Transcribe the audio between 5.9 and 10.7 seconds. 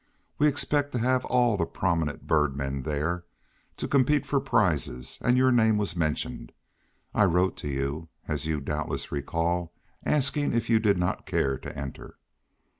mentioned. I wrote to you, as you doubtless recall, asking